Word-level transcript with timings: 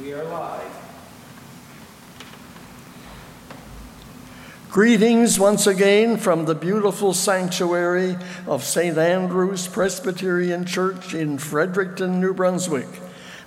We 0.00 0.12
are 0.12 0.24
live. 0.24 0.72
Greetings 4.70 5.40
once 5.40 5.66
again 5.66 6.18
from 6.18 6.44
the 6.44 6.54
beautiful 6.54 7.12
sanctuary 7.12 8.16
of 8.46 8.62
St. 8.62 8.96
Andrew's 8.96 9.66
Presbyterian 9.66 10.64
Church 10.64 11.14
in 11.14 11.36
Fredericton, 11.38 12.20
New 12.20 12.32
Brunswick. 12.32 12.88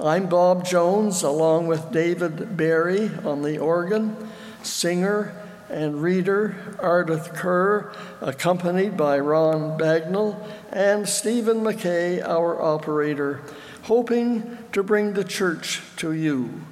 I'm 0.00 0.26
Bob 0.26 0.64
Jones, 0.64 1.22
along 1.22 1.66
with 1.66 1.90
David 1.90 2.56
Barry 2.56 3.10
on 3.24 3.42
the 3.42 3.58
organ, 3.58 4.16
singer 4.62 5.47
and 5.68 6.02
reader 6.02 6.56
Ardith 6.78 7.34
Kerr, 7.34 7.92
accompanied 8.20 8.96
by 8.96 9.18
Ron 9.18 9.78
Bagnall 9.78 10.46
and 10.70 11.08
Stephen 11.08 11.58
McKay, 11.58 12.22
our 12.26 12.60
operator, 12.60 13.42
hoping 13.82 14.58
to 14.72 14.82
bring 14.82 15.14
the 15.14 15.24
church 15.24 15.82
to 15.96 16.12
you. 16.12 16.62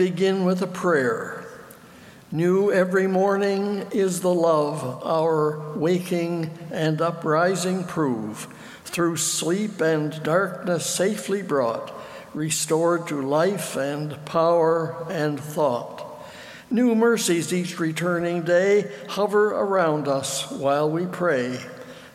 Begin 0.00 0.46
with 0.46 0.62
a 0.62 0.66
prayer. 0.66 1.44
New 2.32 2.72
every 2.72 3.06
morning 3.06 3.86
is 3.92 4.22
the 4.22 4.32
love 4.32 4.82
our 5.04 5.76
waking 5.76 6.50
and 6.70 7.02
uprising 7.02 7.84
prove, 7.84 8.48
through 8.86 9.14
sleep 9.18 9.78
and 9.82 10.22
darkness 10.22 10.86
safely 10.86 11.42
brought, 11.42 11.92
restored 12.32 13.06
to 13.06 13.20
life 13.20 13.76
and 13.76 14.24
power 14.24 15.06
and 15.10 15.38
thought. 15.38 16.02
New 16.70 16.94
mercies 16.94 17.52
each 17.52 17.78
returning 17.78 18.40
day 18.40 18.90
hover 19.06 19.50
around 19.50 20.08
us 20.08 20.50
while 20.50 20.90
we 20.90 21.04
pray. 21.04 21.60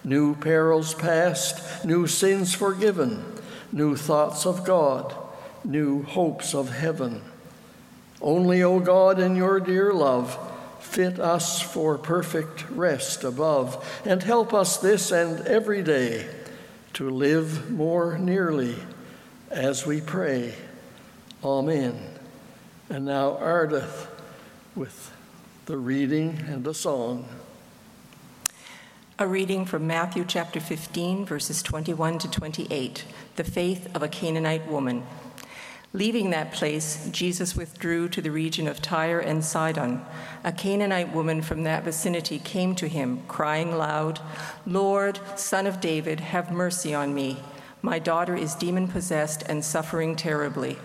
New 0.03 0.34
perils 0.38 0.95
past, 0.95 1.85
new 1.85 2.07
sins 2.07 2.56
forgiven, 2.56 3.24
new 3.72 3.95
thoughts 3.95 4.47
of 4.47 4.66
God, 4.66 5.16
new 5.63 6.01
hopes 6.01 6.56
of 6.56 6.72
heaven. 6.72 7.22
Only, 8.25 8.63
O 8.63 8.80
God, 8.80 9.19
in 9.19 9.36
your 9.36 9.59
dear 9.59 9.94
love, 9.94 10.36
fit 10.80 11.19
us 11.19 11.62
for 11.62 11.96
perfect 12.00 12.68
rest 12.72 13.24
above, 13.24 14.02
and 14.03 14.24
help 14.24 14.52
us 14.52 14.78
this 14.78 15.12
and 15.12 15.41
every 15.46 15.84
day 15.84 16.28
to 16.94 17.08
live 17.08 17.69
more 17.69 18.18
nearly 18.18 18.78
as 19.52 19.86
we 19.86 20.02
pray. 20.02 20.56
Amen. 21.44 22.00
And 22.90 23.06
now, 23.06 23.34
Ardith 23.34 24.08
with 24.75 25.12
the 25.68 25.78
reading 25.78 26.44
and 26.47 26.63
the 26.63 26.74
song. 26.74 27.28
A 29.19 29.28
reading 29.28 29.66
from 29.66 29.86
Matthew 29.86 30.25
chapter 30.28 30.59
15, 30.59 31.25
verses 31.25 31.62
21 31.62 32.18
to 32.19 32.31
28, 32.31 33.06
the 33.36 33.44
faith 33.44 33.88
of 33.96 34.02
a 34.02 34.07
Canaanite 34.07 34.68
woman. 34.68 35.03
Leaving 35.95 36.31
that 36.31 36.51
place, 36.51 37.07
Jesus 37.09 37.56
withdrew 37.56 38.09
to 38.09 38.22
the 38.22 38.29
region 38.29 38.67
of 38.67 38.81
Tyre 38.81 39.22
and 39.22 39.45
Sidon. 39.45 40.01
A 40.44 40.51
Canaanite 40.51 41.13
woman 41.13 41.41
from 41.41 41.63
that 41.63 41.85
vicinity 41.85 42.38
came 42.38 42.75
to 42.75 42.89
him, 42.89 43.23
crying 43.29 43.78
loud, 43.78 44.19
Lord, 44.67 45.22
son 45.38 45.66
of 45.66 45.79
David, 45.79 46.19
have 46.19 46.51
mercy 46.51 46.94
on 46.94 47.13
me. 47.13 47.38
My 47.81 47.97
daughter 47.97 48.35
is 48.35 48.56
demon 48.56 48.89
possessed 48.89 49.44
and 49.44 49.63
suffering 49.63 50.17
terribly. 50.17 50.78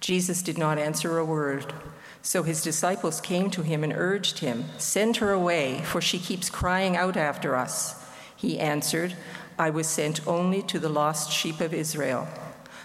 Jesus 0.00 0.42
did 0.42 0.58
not 0.58 0.76
answer 0.76 1.16
a 1.16 1.24
word. 1.24 1.72
So 2.20 2.42
his 2.42 2.60
disciples 2.60 3.22
came 3.22 3.50
to 3.50 3.62
him 3.62 3.82
and 3.82 3.94
urged 3.94 4.40
him, 4.40 4.66
Send 4.76 5.16
her 5.16 5.32
away, 5.32 5.80
for 5.84 6.02
she 6.02 6.18
keeps 6.18 6.50
crying 6.50 6.98
out 6.98 7.16
after 7.16 7.56
us. 7.56 8.04
He 8.36 8.60
answered, 8.60 9.16
I 9.58 9.70
was 9.70 9.86
sent 9.86 10.26
only 10.26 10.60
to 10.64 10.78
the 10.78 10.90
lost 10.90 11.32
sheep 11.32 11.62
of 11.62 11.72
Israel. 11.72 12.28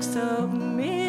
perfect 0.00 0.14
submission. 0.14 0.99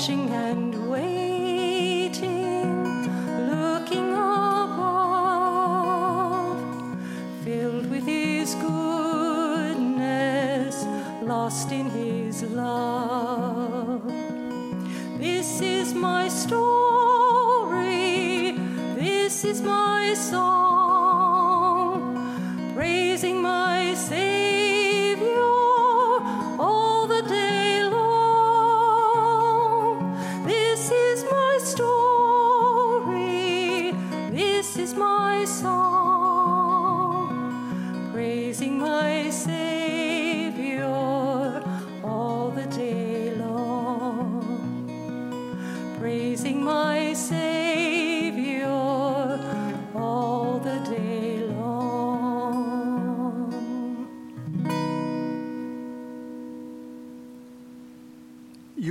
watching 0.00 0.30
and 0.30 0.90
waiting. 0.90 1.19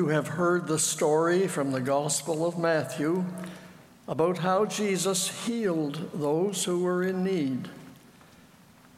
Have 0.09 0.27
heard 0.27 0.67
the 0.67 0.77
story 0.77 1.47
from 1.47 1.71
the 1.71 1.81
Gospel 1.81 2.45
of 2.45 2.59
Matthew 2.59 3.25
about 4.07 4.37
how 4.37 4.65
Jesus 4.65 5.45
healed 5.47 6.11
those 6.13 6.63
who 6.63 6.83
were 6.83 7.03
in 7.03 7.23
need. 7.23 7.69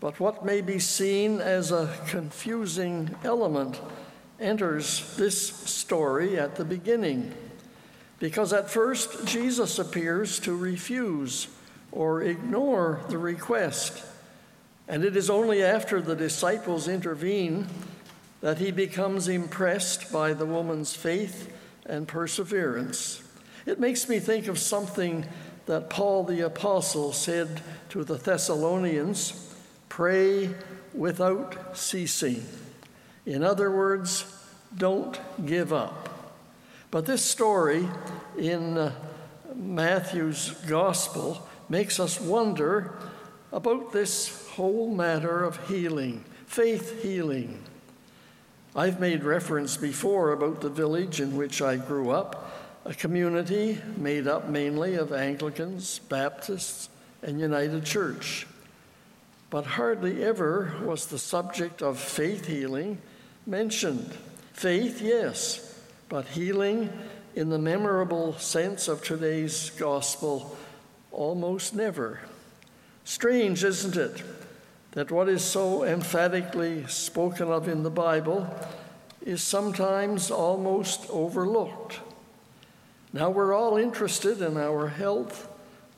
But 0.02 0.20
what 0.20 0.44
may 0.44 0.60
be 0.60 0.80
seen 0.80 1.40
as 1.40 1.72
a 1.72 1.98
confusing 2.08 3.16
element 3.24 3.80
enters 4.38 5.16
this 5.16 5.40
story 5.40 6.38
at 6.38 6.58
the 6.58 6.66
beginning. 6.66 7.34
Because 8.20 8.52
at 8.52 8.70
first, 8.70 9.26
Jesus 9.26 9.80
appears 9.80 10.42
to 10.42 10.54
refuse 10.54 11.48
or 11.94 12.22
ignore 12.22 13.00
the 13.08 13.18
request. 13.18 14.04
And 14.90 15.06
it 15.06 15.16
is 15.16 15.30
only 15.30 15.64
after 15.64 16.02
the 16.02 16.18
disciples 16.18 16.90
intervene 16.90 17.68
that 18.42 18.58
he 18.58 18.72
becomes 18.72 19.28
impressed 19.28 20.12
by 20.12 20.34
the 20.34 20.46
woman's 20.46 20.96
faith 20.96 21.54
and 21.86 22.08
perseverance. 22.08 23.24
It 23.66 23.80
makes 23.80 24.10
me 24.10 24.20
think 24.20 24.48
of 24.48 24.58
something 24.60 25.26
that 25.68 25.90
Paul 25.90 26.24
the 26.24 26.42
Apostle 26.42 27.14
said 27.14 27.62
to 27.90 28.04
the 28.04 28.16
Thessalonians 28.16 29.54
pray 29.90 30.50
without 30.94 31.78
ceasing. 31.78 32.44
In 33.26 33.44
other 33.44 33.70
words, 33.70 34.26
don't 34.76 35.20
give 35.46 35.72
up. 35.72 36.10
But 36.90 37.06
this 37.06 37.24
story 37.24 37.88
in 38.38 38.78
uh, 38.78 38.94
Matthew's 39.56 40.52
gospel 40.68 41.48
makes 41.70 42.00
us 42.00 42.20
wonder 42.20 42.94
about 43.54 43.92
this 43.92 44.50
whole 44.52 44.94
matter 44.94 45.44
of 45.44 45.68
healing, 45.68 46.26
faith 46.48 47.02
healing. 47.02 47.64
I've 48.74 49.02
made 49.02 49.26
reference 49.26 49.76
before 49.76 50.32
about 50.32 50.62
the 50.62 50.70
village 50.70 51.20
in 51.20 51.36
which 51.36 51.62
I 51.62 51.76
grew 51.76 52.12
up, 52.12 52.54
a 52.86 52.94
community 52.94 53.82
made 53.98 54.28
up 54.28 54.48
mainly 54.48 54.96
of 54.96 55.12
Anglicans, 55.12 56.00
Baptists, 56.00 56.90
and 57.22 57.38
United 57.38 57.84
Church. 57.84 58.48
But 59.50 59.66
hardly 59.66 60.24
ever 60.24 60.74
was 60.84 61.08
the 61.08 61.20
subject 61.20 61.82
of 61.82 62.00
faith 62.00 62.48
healing 62.48 63.00
mentioned. 63.46 64.14
Faith, 64.54 65.02
yes, 65.02 65.78
but 66.08 66.26
healing 66.28 66.90
in 67.36 67.50
the 67.50 67.60
memorable 67.60 68.38
sense 68.38 68.88
of 68.88 69.04
today's 69.04 69.72
gospel, 69.72 70.56
almost 71.12 71.76
never. 71.76 72.22
Strange, 73.04 73.66
isn't 73.66 73.98
it? 73.98 74.24
That 74.92 75.10
what 75.10 75.30
is 75.30 75.44
so 75.44 75.84
emphatically 75.84 76.86
spoken 76.88 77.50
of 77.50 77.68
in 77.68 77.84
the 77.84 77.90
Bible 77.90 78.54
is 79.26 79.42
sometimes 79.42 80.32
almost 80.32 81.10
overlooked. 81.10 82.00
Now 83.14 83.30
we're 83.30 83.54
all 83.54 83.78
interested 83.78 84.42
in 84.42 84.58
our 84.58 84.88
health, 84.88 85.48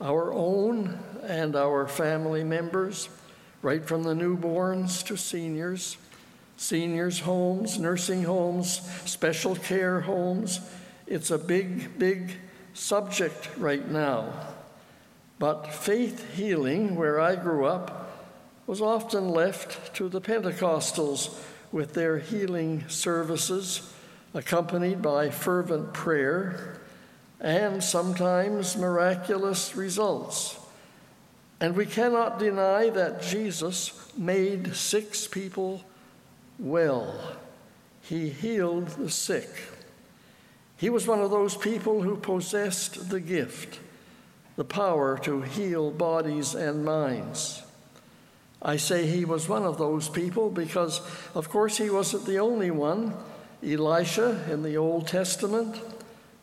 our 0.00 0.32
own 0.32 0.98
and 1.22 1.56
our 1.56 1.86
family 1.86 2.44
members, 2.44 3.08
right 3.62 3.84
from 3.84 4.02
the 4.02 4.14
newborns 4.14 5.04
to 5.06 5.16
seniors, 5.16 5.96
seniors' 6.56 7.20
homes, 7.20 7.78
nursing 7.78 8.24
homes, 8.24 8.80
special 9.06 9.56
care 9.56 10.00
homes. 10.00 10.60
It's 11.06 11.30
a 11.30 11.38
big, 11.38 11.98
big 11.98 12.32
subject 12.74 13.48
right 13.56 13.88
now. 13.88 14.32
But 15.38 15.72
faith 15.72 16.34
healing, 16.34 16.94
where 16.94 17.20
I 17.20 17.36
grew 17.36 17.64
up, 17.64 18.03
was 18.66 18.80
often 18.80 19.28
left 19.28 19.94
to 19.94 20.08
the 20.08 20.20
Pentecostals 20.20 21.36
with 21.70 21.94
their 21.94 22.18
healing 22.18 22.88
services, 22.88 23.92
accompanied 24.32 25.02
by 25.02 25.30
fervent 25.30 25.92
prayer 25.92 26.80
and 27.40 27.82
sometimes 27.82 28.76
miraculous 28.76 29.76
results. 29.76 30.58
And 31.60 31.76
we 31.76 31.86
cannot 31.86 32.38
deny 32.38 32.90
that 32.90 33.22
Jesus 33.22 34.10
made 34.16 34.74
six 34.74 35.26
people 35.26 35.84
well. 36.58 37.36
He 38.00 38.30
healed 38.30 38.88
the 38.88 39.10
sick. 39.10 39.48
He 40.76 40.90
was 40.90 41.06
one 41.06 41.20
of 41.20 41.30
those 41.30 41.56
people 41.56 42.02
who 42.02 42.16
possessed 42.16 43.08
the 43.10 43.20
gift, 43.20 43.78
the 44.56 44.64
power 44.64 45.18
to 45.18 45.42
heal 45.42 45.90
bodies 45.90 46.54
and 46.54 46.84
minds. 46.84 47.62
I 48.64 48.78
say 48.78 49.06
he 49.06 49.26
was 49.26 49.46
one 49.46 49.64
of 49.64 49.76
those 49.76 50.08
people 50.08 50.48
because, 50.48 51.02
of 51.34 51.50
course, 51.50 51.76
he 51.76 51.90
wasn't 51.90 52.24
the 52.24 52.38
only 52.38 52.70
one. 52.70 53.14
Elisha 53.62 54.42
in 54.50 54.62
the 54.62 54.76
Old 54.76 55.06
Testament, 55.06 55.80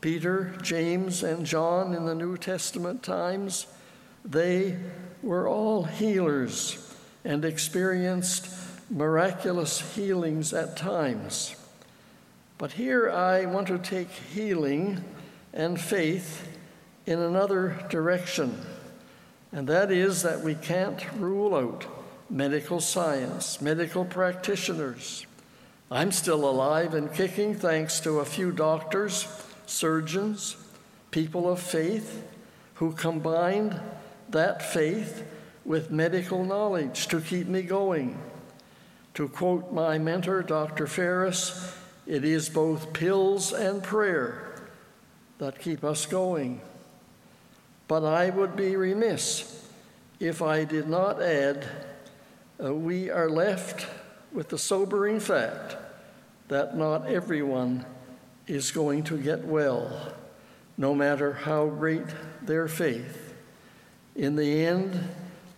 Peter, 0.01 0.53
James, 0.61 1.23
and 1.23 1.45
John 1.45 1.93
in 1.93 2.05
the 2.05 2.15
New 2.15 2.37
Testament 2.37 3.01
times, 3.01 3.65
they 4.23 4.77
were 5.23 5.47
all 5.47 5.83
healers 5.83 6.95
and 7.25 7.43
experienced 7.43 8.49
miraculous 8.89 9.95
healings 9.95 10.53
at 10.53 10.77
times. 10.77 11.55
But 12.59 12.73
here 12.73 13.09
I 13.09 13.45
want 13.45 13.67
to 13.67 13.79
take 13.79 14.09
healing 14.09 15.03
and 15.53 15.81
faith 15.81 16.47
in 17.07 17.19
another 17.19 17.83
direction, 17.89 18.61
and 19.51 19.67
that 19.67 19.91
is 19.91 20.21
that 20.21 20.41
we 20.41 20.53
can't 20.53 21.03
rule 21.13 21.55
out 21.55 21.87
medical 22.31 22.79
science, 22.79 23.61
medical 23.61 24.05
practitioners. 24.05 25.25
I'm 25.91 26.13
still 26.13 26.49
alive 26.49 26.93
and 26.93 27.13
kicking 27.13 27.53
thanks 27.53 27.99
to 28.01 28.19
a 28.19 28.25
few 28.25 28.53
doctors, 28.53 29.27
surgeons, 29.65 30.55
people 31.11 31.49
of 31.51 31.59
faith 31.59 32.25
who 32.75 32.93
combined 32.93 33.77
that 34.29 34.61
faith 34.61 35.29
with 35.65 35.91
medical 35.91 36.45
knowledge 36.45 37.07
to 37.07 37.19
keep 37.19 37.47
me 37.47 37.63
going. 37.63 38.17
To 39.15 39.27
quote 39.27 39.73
my 39.73 39.97
mentor, 39.97 40.41
Dr. 40.41 40.87
Ferris, 40.87 41.75
it 42.07 42.23
is 42.23 42.47
both 42.47 42.93
pills 42.93 43.51
and 43.51 43.83
prayer 43.83 44.55
that 45.37 45.59
keep 45.59 45.83
us 45.83 46.05
going. 46.05 46.61
But 47.89 48.05
I 48.05 48.29
would 48.29 48.55
be 48.55 48.77
remiss 48.77 49.67
if 50.21 50.41
I 50.41 50.63
did 50.63 50.87
not 50.87 51.21
add 51.21 51.67
uh, 52.63 52.73
we 52.73 53.09
are 53.09 53.29
left 53.29 53.87
with 54.31 54.49
the 54.49 54.57
sobering 54.57 55.19
fact 55.19 55.75
that 56.47 56.77
not 56.77 57.07
everyone 57.07 57.85
is 58.47 58.71
going 58.71 59.03
to 59.03 59.17
get 59.17 59.45
well, 59.45 60.13
no 60.77 60.93
matter 60.93 61.33
how 61.33 61.67
great 61.67 62.05
their 62.41 62.67
faith. 62.67 63.33
In 64.15 64.35
the 64.35 64.65
end, 64.65 65.09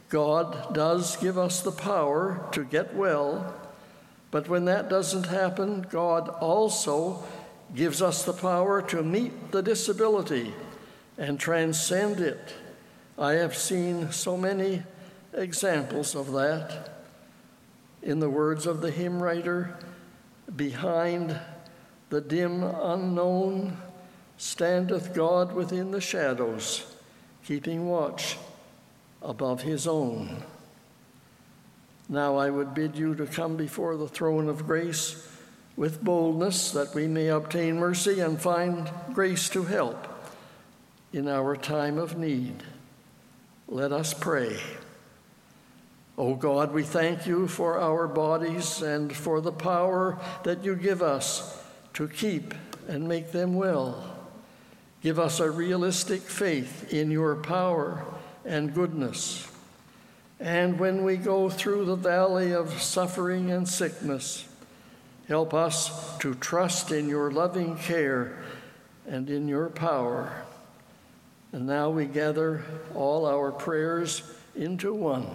God 0.09 0.73
does 0.73 1.17
give 1.17 1.37
us 1.37 1.61
the 1.61 1.71
power 1.71 2.47
to 2.51 2.63
get 2.63 2.95
well, 2.95 3.53
but 4.31 4.47
when 4.47 4.65
that 4.65 4.89
doesn't 4.89 5.25
happen, 5.25 5.85
God 5.89 6.29
also 6.29 7.23
gives 7.73 8.01
us 8.01 8.23
the 8.23 8.33
power 8.33 8.81
to 8.83 9.01
meet 9.01 9.51
the 9.51 9.63
disability 9.63 10.53
and 11.17 11.39
transcend 11.39 12.19
it. 12.19 12.53
I 13.17 13.33
have 13.33 13.55
seen 13.55 14.11
so 14.11 14.37
many 14.37 14.83
examples 15.33 16.15
of 16.15 16.31
that. 16.33 16.89
In 18.01 18.19
the 18.19 18.29
words 18.29 18.65
of 18.65 18.81
the 18.81 18.91
hymn 18.91 19.21
writer, 19.21 19.77
behind 20.55 21.39
the 22.09 22.21
dim 22.21 22.63
unknown 22.63 23.77
standeth 24.37 25.13
God 25.13 25.53
within 25.53 25.91
the 25.91 26.01
shadows, 26.01 26.85
keeping 27.45 27.87
watch 27.87 28.37
above 29.21 29.61
his 29.61 29.87
own. 29.87 30.43
Now 32.09 32.35
I 32.37 32.49
would 32.49 32.73
bid 32.73 32.97
you 32.97 33.15
to 33.15 33.25
come 33.25 33.55
before 33.55 33.95
the 33.95 34.07
throne 34.07 34.49
of 34.49 34.67
grace 34.67 35.27
with 35.75 36.03
boldness 36.03 36.71
that 36.71 36.93
we 36.93 37.07
may 37.07 37.27
obtain 37.29 37.77
mercy 37.77 38.19
and 38.19 38.39
find 38.39 38.91
grace 39.13 39.49
to 39.49 39.63
help 39.63 40.07
in 41.13 41.27
our 41.27 41.55
time 41.55 41.97
of 41.97 42.17
need. 42.17 42.63
Let 43.67 43.91
us 43.91 44.13
pray. 44.13 44.59
O 46.15 46.27
oh 46.27 46.35
God, 46.35 46.73
we 46.73 46.83
thank 46.83 47.25
you 47.25 47.47
for 47.47 47.79
our 47.79 48.07
bodies 48.07 48.83
and 48.83 49.15
for 49.15 49.41
the 49.41 49.51
power 49.51 50.19
that 50.43 50.63
you 50.63 50.75
give 50.75 51.01
us 51.01 51.59
to 51.93 52.07
keep 52.07 52.53
and 52.87 53.07
make 53.07 53.31
them 53.31 53.55
well. 53.55 54.15
Give 55.01 55.17
us 55.17 55.39
a 55.39 55.49
realistic 55.49 56.21
faith 56.21 56.93
in 56.93 57.09
your 57.09 57.35
power 57.37 58.05
and 58.45 58.75
goodness. 58.75 59.51
And 60.39 60.79
when 60.79 61.03
we 61.03 61.17
go 61.17 61.49
through 61.49 61.85
the 61.85 61.95
valley 61.95 62.53
of 62.53 62.79
suffering 62.79 63.49
and 63.49 63.67
sickness, 63.67 64.47
help 65.27 65.51
us 65.55 66.15
to 66.19 66.35
trust 66.35 66.91
in 66.91 67.09
your 67.09 67.31
loving 67.31 67.75
care 67.75 68.43
and 69.07 69.31
in 69.31 69.47
your 69.47 69.69
power. 69.69 70.43
And 71.51 71.65
now 71.65 71.89
we 71.89 72.05
gather 72.05 72.63
all 72.93 73.25
our 73.25 73.51
prayers 73.51 74.21
into 74.55 74.93
one 74.93 75.27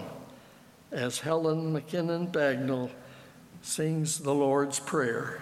as 0.90 1.21
Helen 1.21 1.73
McKinnon 1.73 2.33
Bagnall 2.33 2.90
sings 3.62 4.18
the 4.18 4.35
Lord's 4.35 4.78
Prayer. 4.78 5.40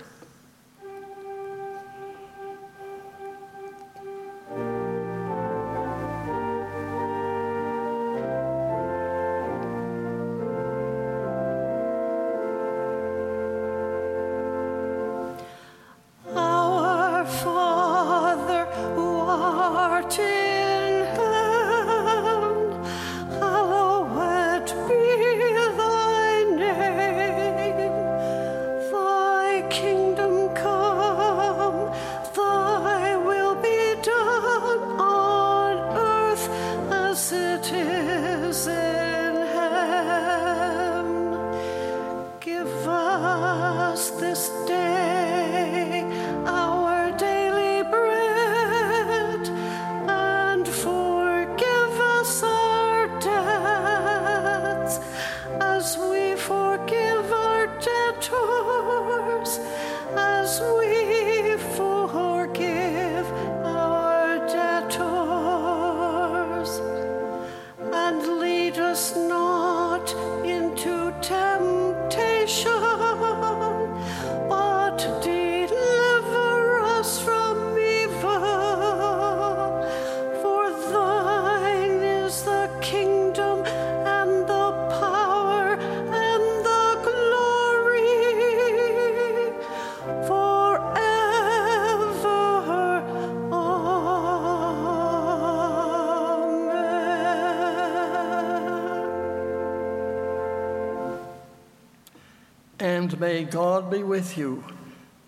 Be 103.91 104.03
with 104.03 104.37
you 104.37 104.65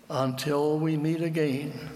until 0.09 0.79
we 0.79 0.97
meet 0.97 1.21
again. 1.21 1.88